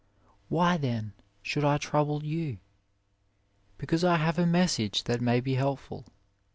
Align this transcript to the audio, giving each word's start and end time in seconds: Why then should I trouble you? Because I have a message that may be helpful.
Why 0.49 0.77
then 0.77 1.13
should 1.43 1.63
I 1.63 1.77
trouble 1.77 2.23
you? 2.23 2.57
Because 3.77 4.03
I 4.03 4.15
have 4.15 4.39
a 4.39 4.47
message 4.47 5.03
that 5.03 5.21
may 5.21 5.39
be 5.39 5.53
helpful. 5.53 6.07